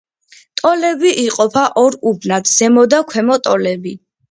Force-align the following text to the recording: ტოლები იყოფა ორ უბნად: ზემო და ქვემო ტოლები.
ტოლები 0.61 1.11
იყოფა 1.25 1.67
ორ 1.83 1.99
უბნად: 2.13 2.51
ზემო 2.55 2.89
და 2.97 3.05
ქვემო 3.15 3.41
ტოლები. 3.51 3.97